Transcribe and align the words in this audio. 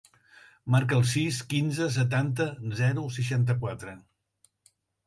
Marca 0.75 0.97
el 0.99 1.05
sis, 1.11 1.41
quinze, 1.53 1.91
setanta, 1.99 2.49
zero, 2.83 3.07
seixanta-quatre. 3.21 3.97